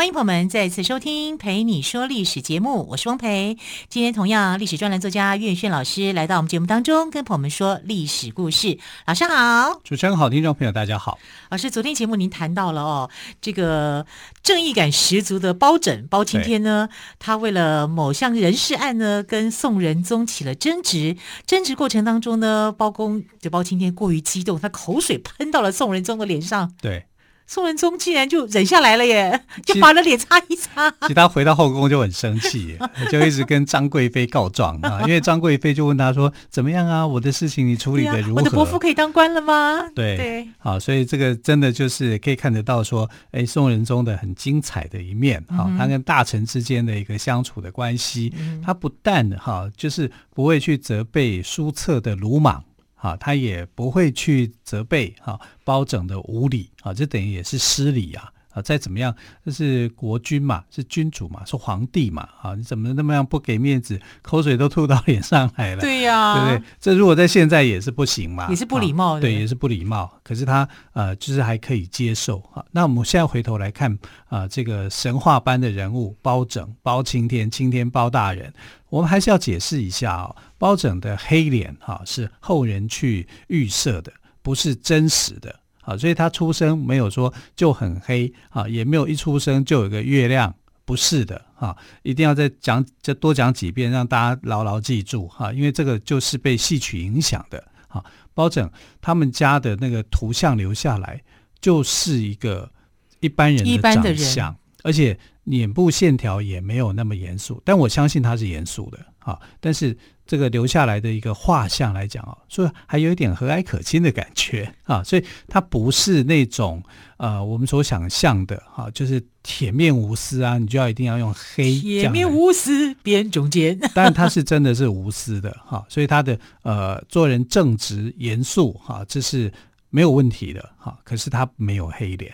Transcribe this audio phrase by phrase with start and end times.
[0.00, 3.58] 欢迎朋友们再次收听《陪你说历史》节目，我是汪培。
[3.90, 8.78] 今天同样，历史专栏作家岳轩老师来到我们节目当中，跟朋友们说历史故事。
[9.06, 11.18] 老师好，主持人好，听众朋友大家好。
[11.50, 13.10] 老师，昨天节目您谈到了哦，
[13.42, 14.06] 这个
[14.42, 26.72] 正义感十足的包拯包青天呢，他为了某项人事案呢，跟宋仁宗起了争执，争执过程当中呢，包公就包青天过于激动，他口水喷到了宋仁宗的脸上。
[26.80, 27.04] 对。
[27.50, 30.88] 宋仁宗竟然就忍下来了耶，就把那脸擦一擦。
[31.00, 32.78] 其实他回到后宫就很生气，
[33.10, 35.00] 就一直跟张贵妃告状啊。
[35.02, 37.04] 因为张贵妃就问他说：“怎么样啊？
[37.04, 38.40] 我的事情你处理的如何？
[38.40, 48.32] 我的伯父可以当官了吗？”对对，好，所以这个真的就是可以看得到说，哎，宋仁宗的很精彩的一面哈，他跟大臣之间的一个相处的关系，
[48.64, 52.62] 他不但哈就是不会去责备书册的鲁莽。
[53.00, 58.60] 啊，他也不会去责备啊包拯的无礼啊，这等于也是失礼啊啊！
[58.62, 62.54] 再怎么样，这是国君嘛，是君主嘛，是皇帝嘛啊！
[62.54, 65.80] 你怎么那么样不给面子，口水都吐到 脸上来了？
[65.80, 66.68] 对呀、啊，对不对？
[66.80, 70.12] 这如果在现在也是不行嘛，也是不礼貌的，对，也是不礼貌。
[70.22, 72.64] 可是他呃，就是还可以接受啊。
[72.72, 73.96] 那我们现在回头来看
[74.28, 78.52] 啊，这个神话般的人物包拯、包青天、青天包大人。
[78.88, 85.59] 我们还是要解释一下啊、哦，包拯的黑脸哈是后人去预设的，不是真实的
[85.90, 98.04] 啊，所以他出生没有说就很黑啊，也没有一出生就有个月亮，不是的啊，一定要再讲再多讲几遍，让大家牢牢记住哈，因为这个就是被戏曲影响的啊。
[98.34, 98.70] 包拯
[99.00, 101.20] 他们家的那个图像留下来，
[101.60, 102.70] 就是一个
[103.18, 105.18] 一般人的长相，而且。
[105.44, 109.40] 脸部线条也没有那么严肃，但我相信他是严肃的啊。
[109.58, 109.96] 但是
[110.30, 115.02] 这个留下来的一个画像来讲啊，所以还有一点和蔼可亲的感觉啊。
[115.02, 116.80] 所以他不是那种
[117.16, 123.76] 呃我们所想象的哈、啊，就是铁面无私啊，你就要一定要用黑铁面无私辨忠奸。
[123.92, 129.52] 但他是真的是无私的哈、啊，所以他的呃做人正直严肃哈，这是
[129.88, 130.98] 没有问题的哈、啊。
[131.02, 132.32] 可是他没有黑脸。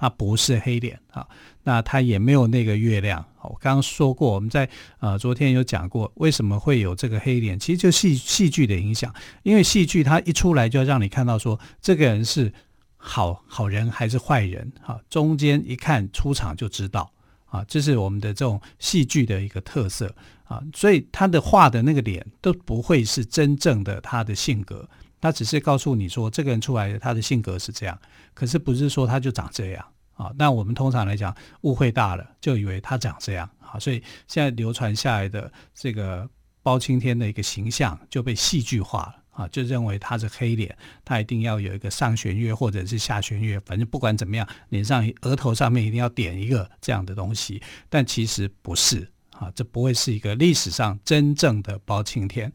[0.00, 1.28] 他不是黑脸啊，
[1.62, 3.22] 那他也没有那个月亮。
[3.42, 4.66] 我刚刚说过，我们在
[4.98, 7.58] 呃昨天有讲过，为什么会有这个黑脸？
[7.58, 12.50] 其实就戏戏剧的影响，因为戏剧它一出来就要让你看到说这个人是
[12.96, 17.12] 好好人还是坏人啊，中间一看出场就知道
[17.50, 24.88] 啊，这是我们的这种戏剧的一个特色啊，所以他的画的那个脸都不会是真正的他的性格。
[25.20, 27.98] 他只是告诉你说，这个人出来的他的性格是这样，
[28.32, 30.32] 可是不是说他就长这样啊？
[30.38, 33.78] 那我们通常来讲误会大了，就以为他长这样啊。
[33.78, 36.28] 所以现在流传下来的这个
[36.62, 47.62] 包青天的一个形象就被戏剧化了啊，就认为他是黑脸，他一定要有一个上弦月或者是下弦月，反正不管怎么样，脸上额头上面一定要点一个这样的东西。
[47.88, 52.52] 但其实不是啊，这不会是一个历史上真正的包青天。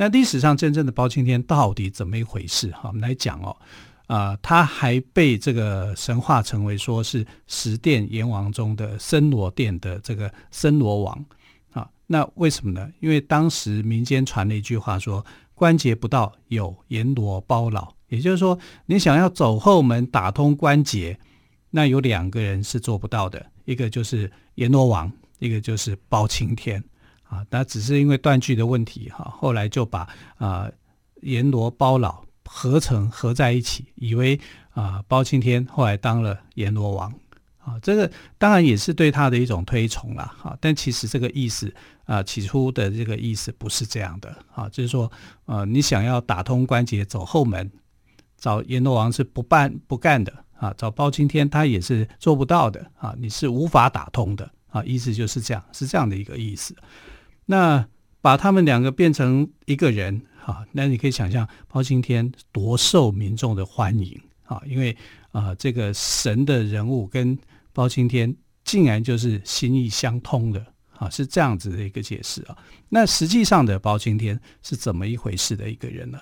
[0.00, 2.70] 那历史上真正的包青天到底怎么一回事？
[2.70, 3.56] 哈，我们来讲哦，
[4.06, 11.24] 啊、他还被这个神话成为说是十殿阎王中的森罗殿的这个森罗王
[11.72, 11.90] 啊。
[12.06, 12.88] 那为什么呢？
[13.00, 21.18] 因为当时民间传了一句话说：“关节不到，有阎罗包老。”也就是说，你想要走后门打通关节，
[21.70, 25.10] 那有两个人是做不到的，一个就是阎罗王，
[25.40, 26.80] 一个就是包青天。
[27.28, 30.68] 啊，那只是因为断句的问题哈，后来就把啊
[31.20, 37.12] 阎罗包老合成合在一起，以为啊包青天后来当了阎罗王
[37.58, 41.70] 啊，这个当然也是对他的一种推崇了哈，但其实这个意思
[42.06, 45.12] 啊起初的这个意思不是这样的啊，就是说
[45.44, 47.70] 呃你想要打通关节走后门，
[48.38, 56.74] 找阎罗王是不办不干的啊，找包青天他也是做不到的啊，你是无法打通的啊，意思就是这样，是这样的一个意思。
[57.50, 57.88] 那
[58.20, 64.94] 把他们两个变成一个人啊，那你可以想象包青天多受民众的欢迎啊，因为
[65.30, 67.38] 啊，这个神的人物跟
[67.72, 72.56] 包青天竟然就是心意相通的啊，是这样子的一个解释啊。
[72.90, 76.18] 那实际上的包青天是怎么一回事的一个人呢？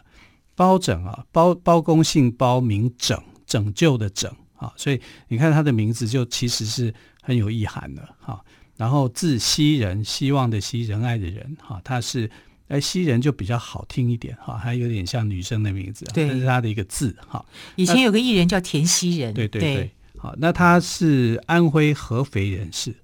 [0.55, 8.41] 包拯啊，包包公姓包，名拯，拯救的拯啊，所以你看他的名字就其实是很有意涵的哈。
[8.77, 12.31] 然后字希人，希望的希，仁爱的人，哈，他是
[12.69, 17.45] 哎，西人就比较好听一点哈，还有点像女生的名字，对，这是他的一个字哈。
[17.77, 22.95] 以前有个艺人叫田西人，对对对，对，好，那他是安徽合肥人士。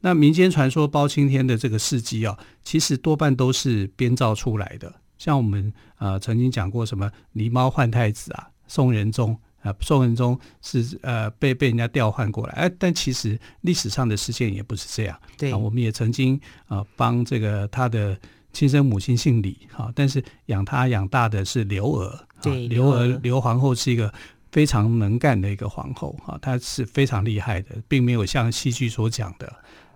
[0.00, 4.92] 那民间传说包青天的这个事迹啊，其实多半都是编造出来的。
[5.16, 15.18] 像我们呃曾经讲过什么狸猫换太子啊，宋仁宗啊，宋仁宗是呃被被人家调换过来，哎，但其实历史上的事件也不是这样。
[15.38, 18.18] 对，啊，我们也曾经啊帮这个他的
[18.52, 22.18] 亲生母亲姓李哈，但是养他养大的是刘娥。
[22.42, 24.12] 对，刘娥刘皇后是一个
[24.50, 29.50] 非常能干的一个皇后哈，她是非常厉害的，并没有像戏剧所讲的。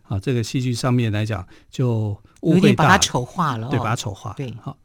[0.04, 4.32] 啊，这个戏剧上面来讲，就误会把她丑化了，哦，对，把她丑化。
[4.36, 4.78] 对，好。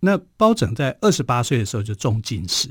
[0.00, 2.68] 那包拯在二十八岁的时候就中进士，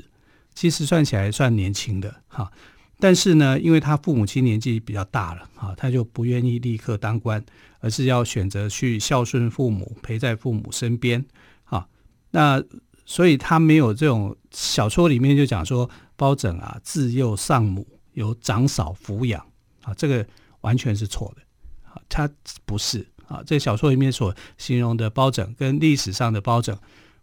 [0.56, 2.50] 其实算起来算年轻的哈。
[2.98, 7.44] 但是呢，因为他父母亲年纪比较大了哈，他就不愿意立刻当官，
[7.80, 11.22] 而是要选择去孝顺父母，陪在父母身边。
[11.62, 11.86] 哈，
[12.30, 12.64] 那
[13.04, 19.46] 所以他没有这种小说里面就讲说，包拯啊，自幼丧母，由长嫂抚养
[19.82, 20.26] 啊，这个
[20.62, 21.42] 完全是错的
[21.82, 22.00] 啊。
[22.08, 22.26] 他
[22.64, 26.74] 不是啊，这小说里面所形容的包拯跟历史上的包拯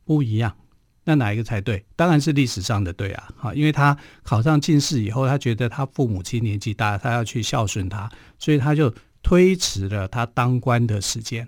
[0.06, 0.56] 不一样。
[1.04, 1.84] 那哪一个才对？
[1.96, 3.30] 当然是历史上的对啊！
[3.38, 8.10] 哈，因为他考上进士以后，他觉得他父母亲年纪大，他要去孝顺他，
[8.40, 11.48] 所以他就推迟了他当官的时间。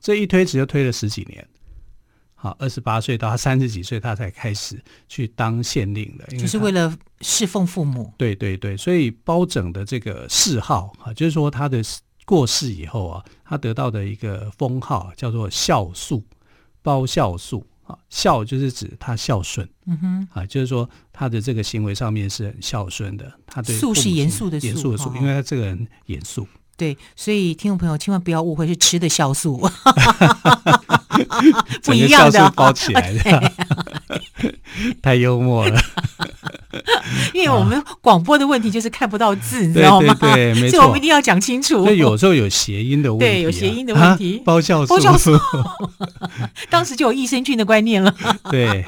[0.00, 1.46] 这一推迟就推了十几年。
[2.34, 8.12] 好，二十八岁到他三十几岁，他才开始去当县令的，就是为了侍奉父母。
[8.16, 11.82] 对对对，所以包拯的这个谥号啊，就是说他的。
[12.26, 16.24] 过世以后啊，他得到的一个封号叫做孝肃，
[16.80, 23.32] 包孝肃啊，孝就是指他孝顺，嗯哼，啊，就是说他的这个行为上面是很孝顺的。
[23.46, 26.46] 他对素是严肃的肃，严肃的素，因为他这个人严肃。
[26.76, 29.58] 对，所以听众朋友千万不要误会，是吃的酵素，
[31.84, 33.52] 不一样的，包起来的，
[35.02, 35.78] 太幽默了。
[37.34, 40.14] 因为我们广播的问题就是看不到字，你知道吗？
[40.14, 41.84] 对，对，对，没错，所以我们一定要讲清楚。
[41.84, 44.40] 所以有时候有谐音的问题，对，有谐音的问题。
[44.44, 45.32] 包酵素，包教授，
[46.70, 48.14] 当时就有益生菌的观念了。
[48.50, 48.84] 对，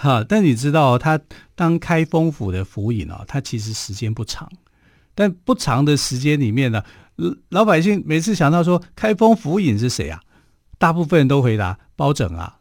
[0.00, 1.18] 好，但你知道，他
[1.54, 4.48] 当开封府的府尹啊，他其实时间不长，
[5.14, 6.82] 但不长的时间里面呢。
[7.50, 10.18] 老百姓每次想到说开封府尹是谁啊？
[10.78, 12.56] 大部分人都回答包拯啊，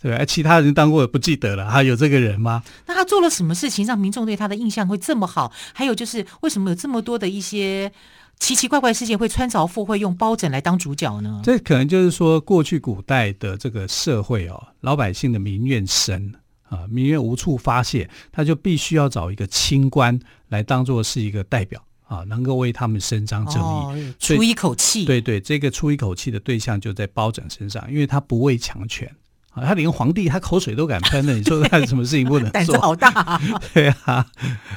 [0.00, 0.24] 对吧？
[0.24, 2.62] 其他人当过也不记得了，还有这个人吗？
[2.86, 5.52] 那他做了什么事情让民众对他的印象会这么好？
[5.72, 7.90] 还有就是为什么有这么多的一些
[8.38, 11.40] 奇奇怪怪事件会穿凿附会用包拯来当主角呢？
[11.42, 16.34] 这可能就是说过去古代的这个社会哦，老百姓的民怨深
[16.68, 21.82] 啊，民怨无处发泄，他就必须要找一个清官来当做是一个代表。
[22.08, 25.04] 啊，能够为他们伸张正义，哦、出一口气。
[25.04, 29.25] 对对，这个出一口气的对象就在包拯身上，因为他不畏强权啊，
[29.64, 32.52] 他连皇帝他口水都敢喷了，你说他有什么事情不能 做？
[32.52, 33.40] 胆子好大、啊，
[33.72, 34.26] 对啊，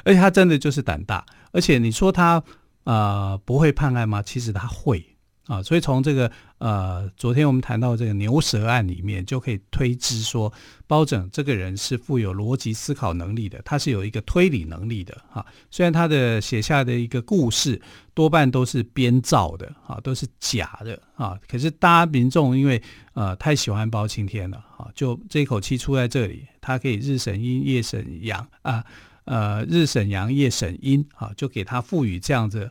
[0.05, 2.35] 而且他真的就是胆大，而且你说他
[2.83, 4.21] 啊、呃、不会判案吗？
[4.21, 5.08] 其实他会。
[5.49, 10.53] 啊，所以从这个呃，昨天我们谈到这个牛舌案里面，就可以推知说，
[10.85, 17.81] 包拯这个人是富有逻辑思考能力的，他是有一个推理能力的哈、虽然他的写下的一个故事
[18.13, 22.79] 多半都是编造的啊，都是假的啊，可是大家民众因为
[23.13, 28.85] 呃太喜欢包青天了啊，就这一口气出在这里，他可以日审阴夜审阳啊，
[29.25, 32.69] 呃日审阳夜审阴啊，就给他赋予这样子。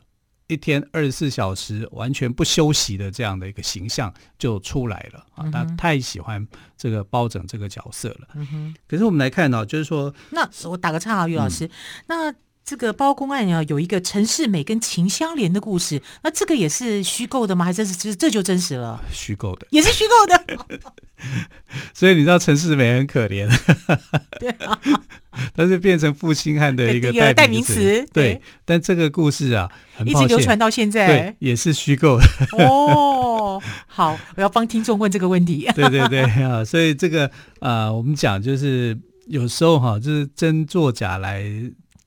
[0.48, 5.48] 一天二十四小时完全不休息的这样的一个形象就出来了啊！
[5.52, 8.28] 他太喜欢这个包拯这个角色了。
[8.34, 8.74] 嗯。
[8.88, 11.70] 可是我们来看到，就是说，那我打个岔啊，于老师，嗯、
[12.06, 12.34] 那
[12.68, 17.64] 这个包公案啊，有一个陈世美跟秦香莲的故事，那这个也是虚构的吗？
[17.64, 19.02] 还是这这就真实了？
[19.10, 20.92] 虚构的，也是虚构的。
[21.94, 23.48] 所以你知道陈世美很可怜，
[24.38, 24.78] 对啊，
[25.56, 28.06] 他是变成负心汉的一个代名词。
[28.12, 29.66] 对，对，但这个故事啊，
[30.04, 32.26] 一直流传到现在，对，也是虚构的。
[32.62, 35.66] 哦，好，我要帮听众问这个问题。
[35.74, 37.26] 对对对啊，所以这个
[37.60, 38.94] 啊、呃，我们讲就是
[39.26, 41.42] 有时候哈，就是真作假来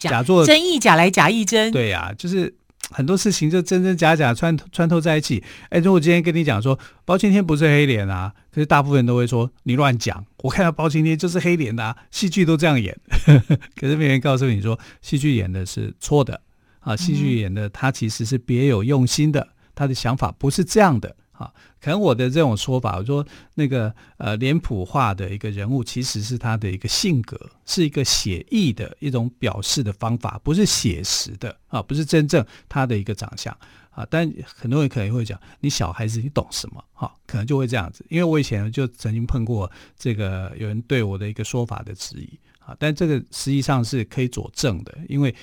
[0.01, 1.71] 假，假作真亦假来假亦真。
[1.71, 2.55] 对呀、啊，就是。
[2.93, 5.41] 很多事情就真真假假穿穿透在一起。
[5.69, 10.25] 哎，如果今天跟你讲说包青天不是黑脸啊，可是大部分人都会说你乱讲。
[10.39, 12.93] 我看到包青天就是黑脸的啊，戏剧都这样演。
[13.79, 16.41] 可是没人告诉你说戏剧演的是错的
[16.81, 21.15] 啊，戏剧演的他其实是别有用心的，他的想法不是这样的。
[21.41, 33.51] 啊，可能我的这种说法，我说那个呃脸谱化的一个人物，其实是他的一个性格，是一个写意的一种表示的方法，不是写实的啊，不是真正他的一个长相
[33.89, 36.83] 啊，但很多人可能会讲，你小孩子你懂什么？
[36.93, 38.05] 哈，可能就会这样子。
[38.09, 45.33] 因为我以前就曾经碰过这个有人对我的一个说法的质疑啊，但这个实际上是可以佐证的，因为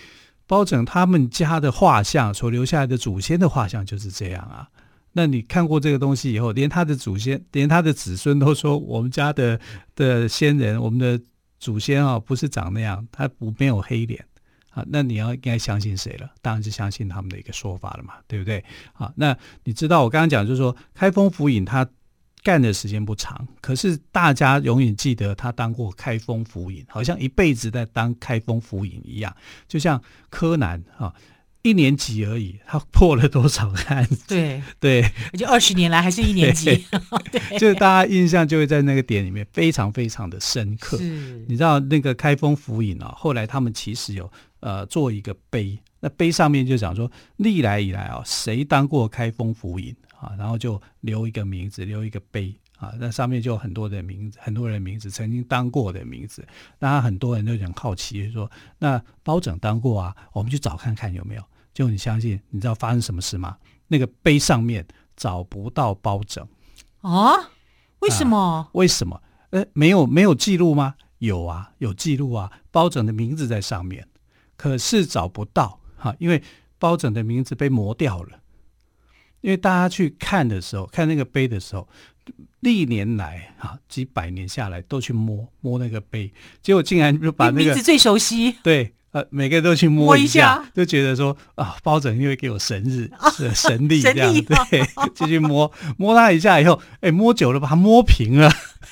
[0.47, 4.69] 包拯他们家的画像所留下来的祖先的画像就是这样啊。
[5.13, 9.59] 那你看过这个东西以后，连他的祖先，连他的子孙都说，我们家的
[9.97, 11.21] 的先人，我们的
[11.59, 14.25] 祖先啊，不是长那样，他不没有黑脸
[14.71, 14.85] 啊。
[14.89, 16.31] 那你要应该相信谁了？
[16.41, 18.63] 当然是相信他们的一个说法了嘛，对不对？
[18.93, 21.89] 啊，那你知道我刚刚讲就是说，开封府尹他
[22.45, 29.35] 干的时间不长，可是大家永远记得他当过开封府尹，好像一辈子在当开封府尹一样，
[29.67, 30.01] 就像
[30.31, 31.13] 柯南啊。
[31.63, 34.25] 一年级而已，他破了多少案子？
[34.29, 36.87] 对 对，而且二十年来还是一年级，
[37.33, 40.97] 对， 就是大家印象就会在那个点里面非常非常的深刻。
[40.97, 52.55] 是，你知道那个开封府尹啊，后来他们其实有呃做一个碑，那碑上面就讲说历来以来啊，谁当过开封府尹啊，然后就留一个名字，留一个碑。
[52.79, 56.47] 啊，那上面就有很多的名字，很多人名字曾经当过的名字。
[56.79, 61.43] 那很多人都很好奇，就说那包拯当过啊，我们去找看看有没有。
[61.75, 63.57] 就你相信，你知道发生什么事吗？
[63.89, 66.47] 那个碑上面找不到包拯
[67.01, 67.51] 啊？
[68.01, 68.37] 为什么？
[68.39, 69.21] 啊、为什么？
[69.51, 70.95] 呃，没有没有记录吗？
[71.19, 74.07] 有啊，有记录啊，包拯的名字在上面，
[74.57, 76.43] 可是找不到哈、啊，因为
[76.79, 78.39] 包拯的名字被磨掉了。
[79.41, 81.89] 因为大家去看的时候，看那个碑的时候。
[82.61, 86.31] 历年来啊，几百年下来都去摸摸那个碑，
[86.61, 90.71] 结果竟然就把那个名字最熟悉，对，呃，每个人都去摸一下，摸一下。
[90.75, 94.35] 就觉得说啊，包拯因为给我神日，啊、 神力这样，
[94.71, 94.83] 对，
[95.15, 98.51] 就去摸摸他一下以后，哎，摸久了把它摸平了，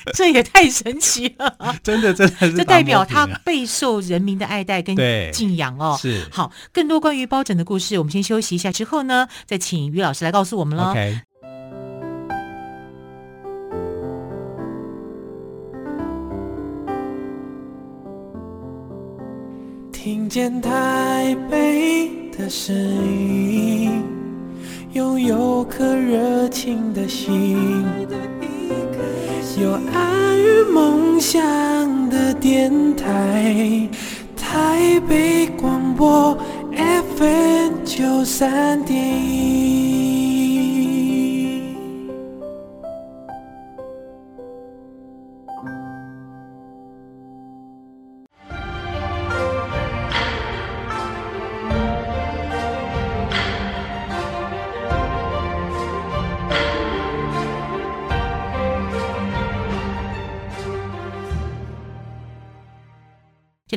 [0.15, 4.95] 这也太神奇了， 真的真的是，这代表他备受人民的爱戴跟
[5.31, 5.97] 敬仰哦。
[5.99, 10.93] 是好，更多关于包拯的故事，我们先休息一下，之后呢，再请于老师来告诉我们喽。
[10.93, 11.21] Okay.
[19.91, 24.03] 听见台北的声音，
[24.93, 27.83] 拥有颗热情的心，
[29.55, 31.39] 有爱与梦想
[32.09, 33.89] 的电台，
[34.35, 36.37] 台北广播
[37.17, 38.97] FM 九三点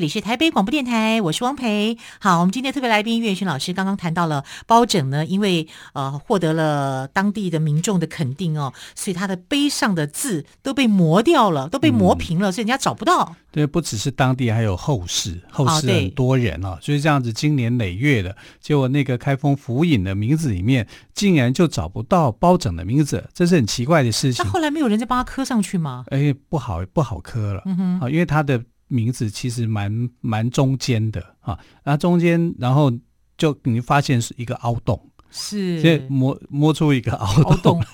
[0.00, 1.98] 这里是台北广播电台，我是汪培。
[2.20, 13.36] 好，我们今天特别来宾岳轩老师刚刚谈到了包拯呢，因为呃获得了当地的民众的肯定哦，所以他的碑上的字都被磨掉了，都被磨平了，嗯、所以人家找不到。
[13.52, 24.42] 对，不只是当地，还有后世，后世很多人哦，所以这样子经年累月的，结果那个开封府尹的名字里面竟然就找不到包拯的名字，这是很奇怪的事情。
[24.42, 26.06] 那后来没有人再帮他刻上去吗？
[26.08, 28.64] 哎，不好，不好刻了，嗯哼，啊，因为他的。
[28.90, 32.92] 名字其实蛮蛮中间的啊，然后中间，然后
[33.38, 37.84] 就你发现是一个凹洞，是，所以摸摸出一个凹洞，凹洞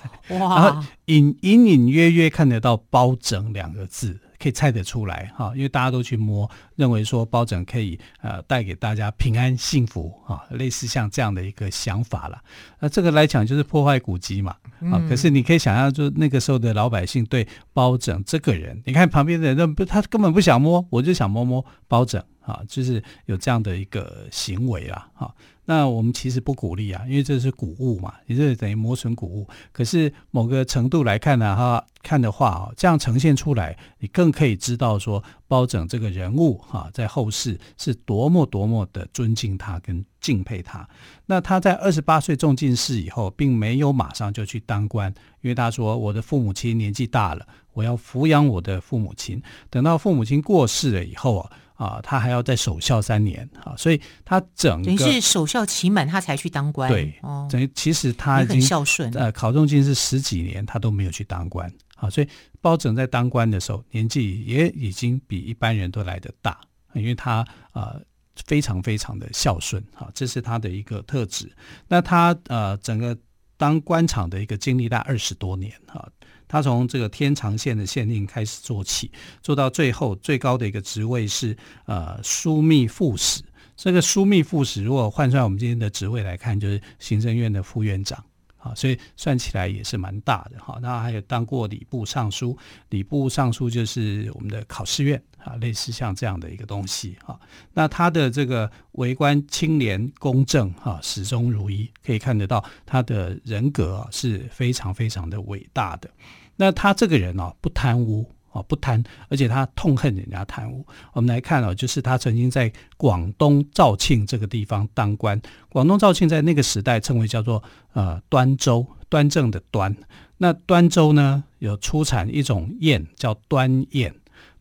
[0.40, 4.18] 哇，然后隐隐隐约约看得到“包拯”两个字。
[4.38, 12.40] 可以猜得出来哈，因为大家都去摸，认为说包拯可以呃带给大家平安幸福啊，类似像这样的一个想法了。
[12.78, 14.54] 那这个来讲就是破坏古迹嘛
[14.90, 15.02] 啊。
[15.08, 25.08] 可是你可以想象，就那个时候的老百姓对包拯这个人，你看旁边的人，他根本不想摸，我就想摸摸包拯啊，就是有这样的一个行为啊。
[25.14, 25.34] 哈。
[25.68, 29.48] 那我们其实不鼓励啊，因为这是古物嘛，也就是等于磨损古物。
[29.72, 40.88] 可是某个程度来看呢，哈，看的话啊，这样呈现出来，你更可以知道说包拯这个人物哈，在后世是多么多么的尊敬他跟敬佩他。
[41.26, 49.42] 那他在二十八岁中进士以后，并没有马上就去当官，因为他说我的父母亲年纪大了，我要抚养我的父母亲。
[49.68, 51.50] 等到父母亲过世了以后啊。
[51.76, 56.90] 啊，他还要再守孝三年啊，所以他整个等于是守孝期满，他才去当官。
[56.90, 59.10] 对，哦，等于其实他已经很孝顺。
[59.12, 62.28] 呃，考中进士十几年，他都没有去当官啊，所以
[62.60, 66.58] 包拯在当官的时候，年纪也已经比一般人都来得大，
[66.94, 67.40] 因为他
[67.72, 68.02] 啊、呃、
[68.46, 71.52] 非常非常的孝顺啊，这是他的一个特质。
[71.86, 73.16] 那他呃整个
[73.58, 76.08] 当官场的一个经历大概二十多年啊。
[76.48, 79.10] 他从这个天长县的县令开始做起，
[79.42, 83.42] 做到最后最高的一个职位是呃枢密副使，
[83.76, 88.24] 这个枢密副使，如果换算我们今天的职位来看，就是行政院的副院长。
[88.66, 90.78] 啊，所以算起来也是蛮大的哈。
[90.80, 92.56] 那还有当过礼部尚书，
[92.90, 97.38] 礼部尚书就是我们的考试院啊，类似像这样的一个东西哈。
[97.72, 106.10] 那他的这个为官清廉公正哈，始终如一，可以看得到他的人格啊是非常非常的伟大的。
[106.56, 108.30] 那他这个人啊不贪污。
[108.56, 110.84] 哦，不贪，而且他痛恨人家贪污。
[111.12, 115.40] 我们来看哦，就是他曾经在广东肇庆这个地方当官。
[115.68, 119.94] 广东肇庆在那个时代称为叫做呃端州，端正的端。
[120.38, 124.12] 那端州呢有出产一种砚叫端砚，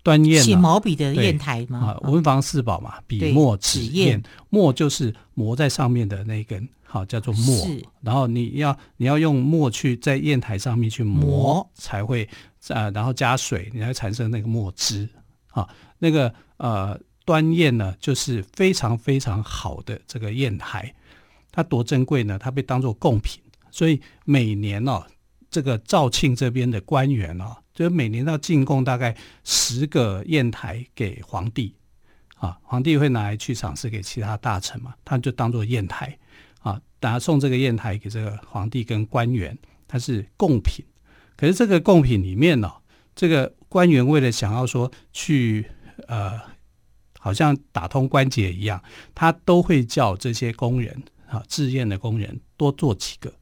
[0.04, 1.80] 端砚写毛笔的砚台吗？
[1.80, 6.68] 啊，文房四宝嘛，笔墨纸砚，墨就是磨在上面的那一根。
[6.88, 7.68] 好，叫做墨，
[8.00, 12.30] 然后你要你要用墨去在砚台上面去磨，磨才会
[12.70, 15.08] 呃，然后加水，你才产生那个墨汁。
[15.50, 15.68] 啊，
[16.00, 20.94] 那个呃端砚呢，就是非常非常好的这个砚台，
[21.52, 22.38] 它多珍贵呢？
[22.38, 23.42] 它被当做贡品，
[23.72, 25.02] 所以每年哦，
[25.50, 31.74] 这个肇庆这边的官员哦，就每年要进贡大概十个砚台给皇帝，
[32.36, 36.18] 啊，皇帝会拿来去赏赐给其他大臣嘛，他就当做砚台。
[36.60, 39.56] 啊，拿送这个砚台给这个皇帝跟官员，
[39.88, 40.84] 它是贡品。
[41.38, 42.82] 可是这个贡品里面呢、哦，
[43.16, 45.66] 这个官员为了想要说去
[46.08, 46.40] 呃，
[47.20, 48.82] 好像打通关节一样，
[49.14, 53.34] 他都会叫这些工人啊，制砚的工人多做几个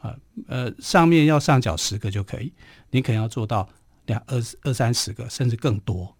[0.00, 0.16] 啊，
[0.48, 2.52] 呃，上面要上缴十个就可以，
[2.90, 3.68] 你可能要做到
[4.06, 6.16] 两二二三十个，甚至更多。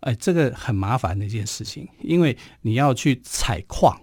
[0.00, 4.00] 哎，这个很麻烦的一件事情，因为你要去采矿。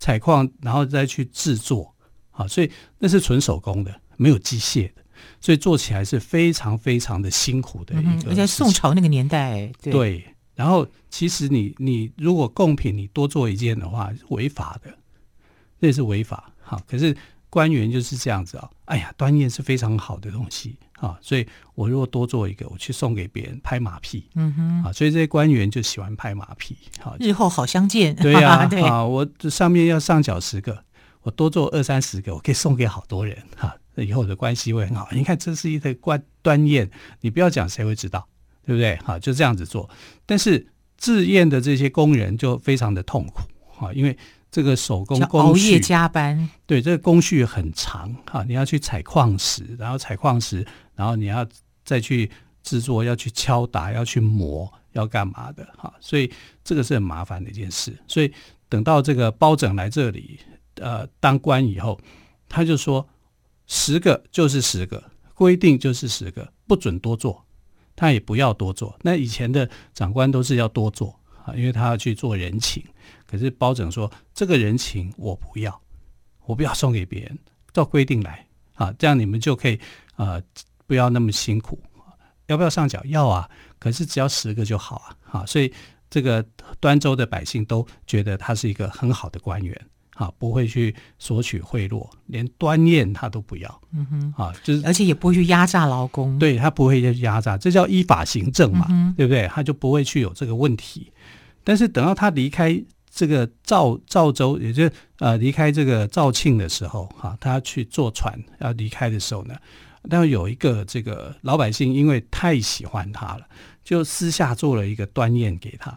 [0.00, 1.92] 采矿，然后再去制作，
[2.30, 5.02] 啊，所以那是纯手工的，没有机械的，
[5.40, 8.34] 所以做起来是非常非常的辛苦的一个。
[8.34, 9.92] 在宋朝那个年代，对。
[9.92, 14.92] 对，然后其实你你如果贡品你多做一件的话，违法的，
[15.78, 16.52] 那是违法。
[16.60, 17.16] 好，可是
[17.48, 20.76] 官员就是这样子啊，哎呀，端砚是非常好的东西。
[20.98, 30.82] 啊，所以我如果多做一个，我去送给别人拍马屁，嗯哼，啊，所以这些官员就喜欢拍马屁，好，日后好相见，对呀、 啊，对啊，我这上面要上缴十个，
[31.22, 35.08] 我多做二三十个，我可以送给好多人，哈，那以后的关系会很好。
[35.12, 36.88] 你看，这是一个关端砚，
[37.20, 38.26] 你不要讲谁会知道，
[38.64, 38.96] 对不对？
[39.04, 39.88] 好，就这样子做，
[40.26, 44.16] 但是制砚的这些工人就非常的痛苦，哈，因为。
[44.50, 51.46] 这个手工工熬夜加班，对，这个工序很长哈，你要去采矿石，然后采矿石，然后你要
[51.84, 52.30] 再去
[52.62, 55.92] 制作，要去敲打，要去磨，要干嘛的哈？
[56.00, 56.32] 所以
[56.64, 57.94] 这个是很麻烦的一件事。
[58.06, 58.32] 所以
[58.70, 60.40] 等到这个包拯来这里
[60.76, 62.00] 呃当官以后，
[62.48, 63.06] 他就说
[63.68, 65.02] 十个就是十个，
[65.34, 67.46] 规定就是十个，不准多做，
[67.94, 68.98] 他也不要多做。
[69.02, 72.82] 那以前的长官都是要多做啊，因为他要去做人情。
[73.26, 75.80] 可是包拯说：“这个人情我不要，
[76.46, 77.38] 我不要送给别人，
[77.72, 79.78] 照规定来啊，这样你们就可以
[80.16, 80.42] 呃
[80.86, 81.78] 不要那么辛苦。
[82.46, 83.04] 要不要上缴？
[83.04, 85.40] 要啊，可是只要十个就好啊。
[85.40, 85.70] 啊，所以
[86.08, 86.42] 这个
[86.80, 89.86] 端州的百姓都觉得他是一个很好的官员
[90.18, 93.80] 啊，不会去索取贿赂，连端砚他都不要。
[93.92, 99.48] 嗯哼，啊，就是而且也不会去压榨劳工，对他不会去压榨，这叫依法行政嘛，嗯、对不对？
[99.48, 101.12] 他就不会去有这个问题。
[101.64, 102.82] 但是等到他离开。
[103.10, 109.56] 这个赵赵州，也就是呃离开这个肇庆的时候，哈、啊，他去坐船要离开的时候呢，
[110.08, 113.40] 但有一个这个老百姓因为太喜欢他了，
[113.82, 115.96] 就私下做了一个端砚给他，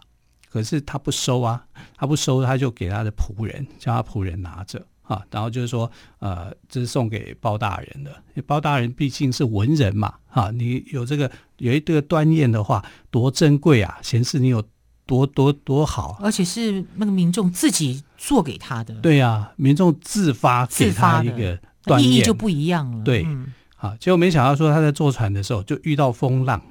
[0.52, 1.64] 可是他不收啊，
[1.96, 8.12] 他不收，他就给他的仆人，叫他仆人拿着啊，然后就是说，呃，这是送给包大人的，
[8.46, 14.64] 包大人毕竟是文人嘛，哈、啊，你有这个有一个端砚的话，多珍贵啊，显示你有。
[15.08, 18.94] 多多多好，而且是那个民众自己做给他的。
[19.02, 23.04] 对呀、啊，民众自发给他一个端砚，意义就不一样了。
[23.04, 26.62] 对，嗯、好，结果没想到说他在坐船的时候就遇到风浪，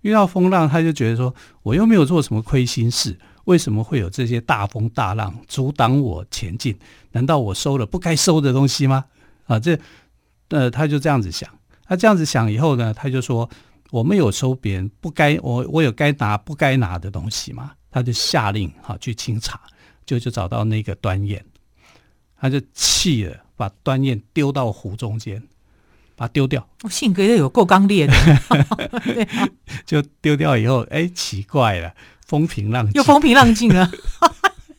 [0.00, 6.78] 遇到风浪他就觉得说，我又没有做什么亏心事，为什么会有这些大风大浪阻挡我前进？
[7.12, 9.04] 难道我收了不该收的东西吗？
[9.46, 9.78] 啊，这
[10.48, 11.48] 呃，他就这样子想。
[11.84, 13.48] 他这样子想以后呢，他就说。
[13.90, 17.72] 我没有收别人不该，我我有该拿不该拿的东西嘛？
[17.90, 19.58] 他就下令哈去清查，
[20.04, 21.42] 就就找到那个端砚，
[22.38, 25.42] 他就气了，把端砚丢到湖中间，
[26.18, 26.68] 把它丢掉。
[26.82, 28.12] 我性格也有够刚烈的，
[29.86, 31.94] 就丢掉以后，哎，奇怪了，
[32.26, 33.88] 风平浪静，又风平浪静了，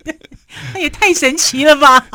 [0.76, 2.06] 那也太神奇了吧！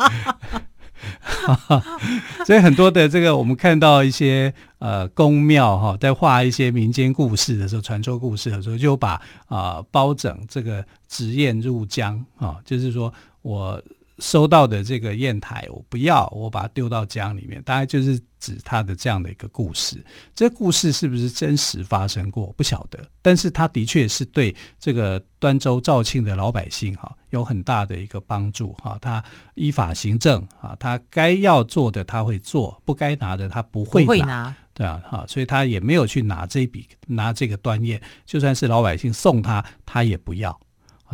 [2.45, 9.13] 所以很多的这个，我们看到一些呃宫庙哈，在画一些民间故事的时候，传说故事的时候，就把
[9.47, 13.11] 啊、呃、包拯这个执砚入江啊，就是说
[13.41, 13.81] 我。
[14.19, 17.61] 收到的这个砚台，我不要，我把它丢到江里面。
[17.63, 20.03] 大概就是指他的这样的一个故事。
[20.33, 22.53] 这故事是不是真实发生过？
[22.57, 22.99] 不晓得。
[23.21, 28.97] 但是他的确是对这个端州肇庆的老百姓哈有很大的一个帮助哈。
[29.01, 29.23] 他
[29.55, 34.05] 依法行政啊，他该要做的他会做，不该拿的他不会拿。
[34.05, 34.55] 不会拿。
[34.73, 40.59] 对啊，哈，所以他也没有去拿这笔拿这个端砚，就算是老百姓送他，他也不要。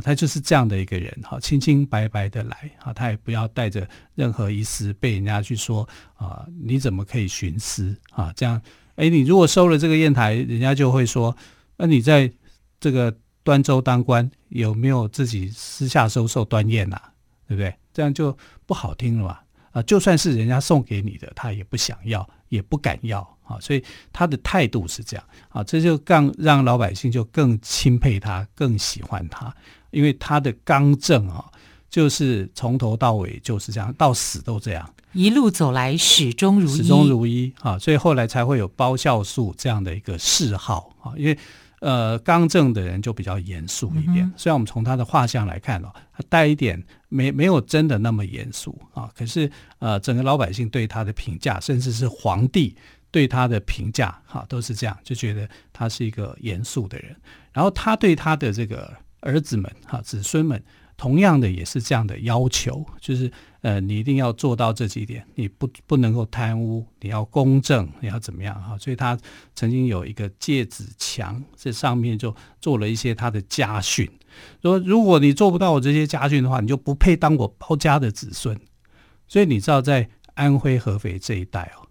[0.02, 8.34] 他就是这样的一个人，哈，清清白白的来，啊，他也不要带着任何一丝被人家去说，啊，你怎么可以徇私啊？
[8.36, 8.62] 这样，
[8.96, 11.36] 哎，你如果收了这个砚台，人家就会说，
[11.78, 12.32] 那你在
[12.80, 17.00] 这个端州当官，有没有自己私下收受端砚呐？
[17.48, 17.74] 对不对？
[17.94, 19.40] 这样就不好听了嘛。
[19.72, 23.22] 啊，就算是人家送给你的，他也不想要，也不敢要。
[23.44, 23.84] 啊，所以
[24.14, 29.54] 他的态度是这样，啊，这就更让老百姓就更钦佩他，更喜欢他。
[29.92, 31.46] 因为他的刚正啊，
[31.90, 41.12] 就是从头到尾就是这样，到死都这样，一路走来始终如一，始终如一啊，所以后来才会有包孝肃这样的一个谥号啊。
[41.18, 41.38] 因为
[41.82, 52.76] 呃，刚正的人就比较严肃一点，嗯、虽然我们从他的画像来看哦，他带一点没没有真的那么严肃啊，可是呃，整个老百姓对他的评价，甚至是皇帝
[53.10, 57.16] 对他的评价哈，都是这样，就觉得他是一个严肃的人，
[57.52, 58.94] 然后他对他的这个。
[59.22, 60.62] 儿子们哈，子孙们
[60.98, 63.32] 同样的也是这样的要求，就是
[63.62, 68.78] 呃，你一定要做到这几点，你不不能够贪污，你要公正，你要怎么样哈？
[68.78, 69.18] 所以他
[69.56, 74.08] 曾经有一个戒子墙，这上面就做了一些他的家训，
[74.62, 78.60] 说如果你做不到我这些家训的话，你就不配当我包家的子孙。
[79.28, 81.88] 所以你知道，在安徽合肥这一带哦，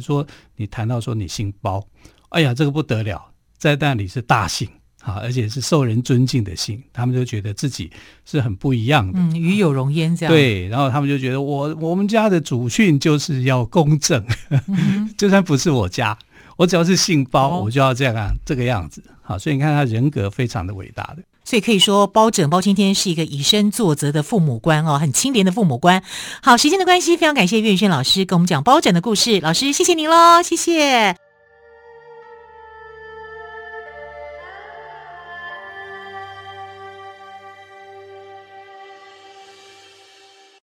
[0.00, 1.84] 说你谈到说你姓包，
[2.30, 4.68] 哎呀，这个不得了，在那里是大姓。
[5.02, 7.90] 啊，而且是受人尊敬的姓，他们就觉得自己
[8.24, 10.32] 是很不一样的，嗯，与有荣焉这样。
[10.32, 14.24] 对，然后他们就觉得我我们家的祖训就是要公正，
[14.68, 16.16] 嗯、 就算不是我家，
[16.56, 19.02] 我只要是姓包，哦、我就要这样啊，这个样子。
[19.22, 26.02] 好，所以你看他人格非常的伟大的，所以可以说包拯包青天是一个以身作则的父母官哦，很清廉的父母官。
[26.42, 31.21] 好，时间的关系，非常感谢岳宇轩老师跟我们讲包拯的故事，老师谢谢您喽，谢谢。